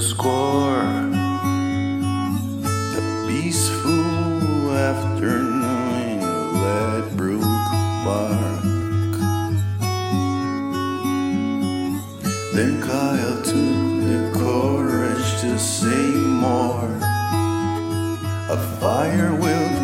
score. 0.00 0.82
A 2.98 3.26
peaceful 3.26 4.70
afternoon 4.72 5.94
in 6.08 6.20
Ledbrook 6.62 7.64
Park. 8.04 9.14
Then 12.54 12.80
Kyle 12.82 13.42
took 13.42 13.80
the 14.10 14.20
courage 14.34 15.30
to 15.42 15.58
say 15.58 16.06
more. 16.44 16.98
A 18.50 18.58
fire 18.80 19.34
will 19.34 19.83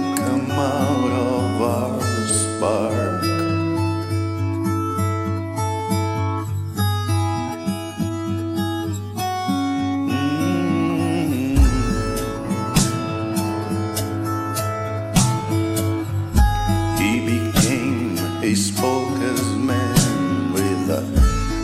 became 18.54 19.23
a 19.23 19.59
man 19.59 20.52
with 20.52 20.88
the 20.88 21.02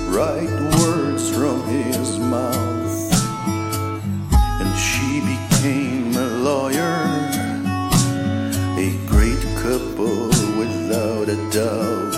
right 0.09 0.49
words 0.79 1.29
from 1.35 1.61
his 1.65 2.19
mouth. 2.21 3.13
And 4.61 4.79
she 4.79 5.21
became 5.21 6.17
a 6.17 6.29
lawyer, 6.49 7.03
a 8.79 8.97
great 9.09 9.43
couple 9.63 10.29
without 10.61 11.29
a 11.29 11.51
doubt. 11.51 12.16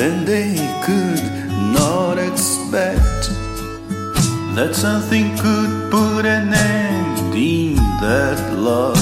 Then 0.00 0.24
they 0.24 0.54
could 0.82 1.22
not 1.74 2.16
expect 2.16 3.28
that 4.56 4.70
something 4.72 5.36
could 5.36 5.90
put 5.90 6.24
an 6.24 6.54
end 6.54 7.34
in 7.34 7.76
that 8.00 8.40
love. 8.56 8.96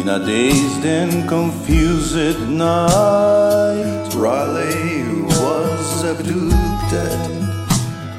In 0.00 0.08
a 0.08 0.18
dazed 0.18 0.84
and 0.84 1.28
confused 1.28 2.40
night, 2.50 4.10
Riley 4.16 5.22
was 5.38 6.02
abducted 6.02 7.20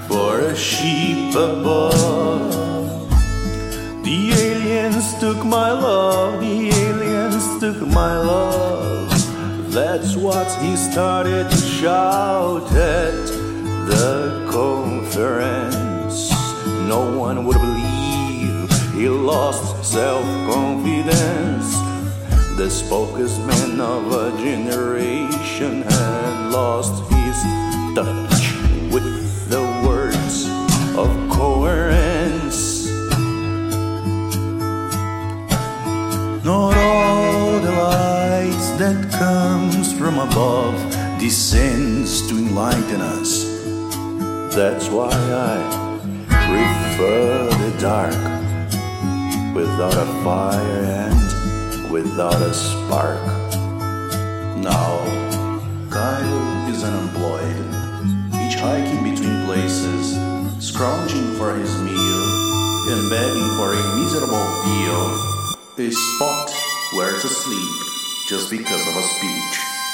for 0.08 0.40
a 0.40 0.56
sheep 0.56 1.36
above. 1.36 3.10
The 4.06 4.32
aliens 4.32 5.20
took 5.20 5.44
my 5.44 5.72
love, 5.74 6.40
the 6.40 6.70
aliens 6.70 7.60
took 7.60 7.86
my 7.86 8.18
love. 8.18 8.45
That's 9.98 10.18
what 10.18 10.52
he 10.62 10.76
started 10.76 11.50
to 11.50 11.56
shout 11.56 12.70
at 12.74 13.16
the 13.88 14.46
conference. 14.52 16.32
No 16.86 17.18
one 17.18 17.46
would 17.46 17.56
believe 17.56 18.70
he 18.94 19.08
lost 19.08 19.86
self 19.86 20.26
confidence. 20.52 21.72
The 22.58 22.70
spokesman 22.70 23.80
of 23.80 24.12
a 24.12 24.38
generation 24.44 25.84
had 25.84 26.50
lost 26.52 27.02
his 27.14 27.38
touch 27.96 28.52
with 28.92 29.50
the 29.50 29.64
words 29.88 30.50
of 30.98 31.08
coherence. 31.30 32.86
Not 36.44 36.76
all 36.76 37.60
the 37.62 37.72
lights 37.72 38.72
that 38.72 39.06
above 39.16 39.35
descends 41.26 42.22
to 42.28 42.38
enlighten 42.38 43.02
us. 43.02 43.46
That's 44.54 44.90
why 44.90 45.10
I 45.10 45.58
prefer 46.30 47.50
the 47.50 47.74
dark 47.82 48.14
without 49.56 49.98
a 49.98 50.06
fire 50.24 50.84
and 51.02 51.92
without 51.92 52.40
a 52.40 52.54
spark. 52.54 53.26
Now, 54.70 55.02
Kyle 55.90 56.70
is 56.70 56.84
unemployed, 56.84 57.66
hitchhiking 58.30 59.02
between 59.10 59.46
places, 59.46 60.06
scrounging 60.60 61.34
for 61.40 61.56
his 61.56 61.74
meal, 61.82 62.24
and 62.92 63.10
begging 63.10 63.50
for 63.58 63.74
a 63.74 63.84
miserable 63.98 64.48
deal 64.70 65.88
a 65.88 65.92
spot 65.92 66.52
where 66.94 67.20
to 67.20 67.28
sleep 67.28 67.76
just 68.30 68.52
because 68.52 68.88
of 68.88 68.96
a 68.96 69.02
speech. 69.02 69.85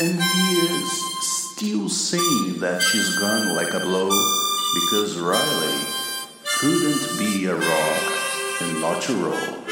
And 0.00 0.22
he 0.22 0.50
is 0.52 1.24
still 1.26 1.88
saying 1.88 2.60
that 2.60 2.80
she's 2.80 3.18
gone 3.18 3.56
like 3.56 3.74
a 3.74 3.80
blow 3.80 4.08
because 4.74 5.18
Riley 5.18 5.86
couldn't 6.60 7.18
be 7.18 7.46
a 7.46 7.56
rock 7.56 8.02
and 8.60 8.80
not 8.80 9.02
to 9.02 9.14
roll. 9.14 9.67